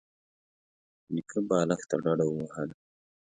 [1.13, 2.75] نيکه بالښت ته ډډه ووهله.